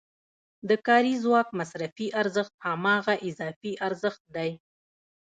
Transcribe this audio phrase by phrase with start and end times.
[0.69, 4.51] د کاري ځواک مصرفي ارزښت هماغه اضافي ارزښت دی